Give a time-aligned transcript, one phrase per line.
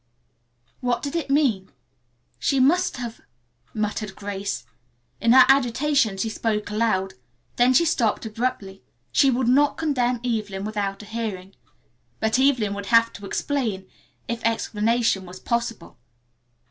[0.79, 1.69] What did it mean?
[2.39, 3.21] "She must have"
[3.85, 4.65] muttered Grace.
[5.19, 7.13] In her agitation she spoke aloud.
[7.57, 8.81] Then she stopped abruptly.
[9.11, 11.53] She would not condemn Evelyn without a hearing,
[12.19, 13.87] but Evelyn would have to explain,
[14.27, 15.99] if explanation were possible.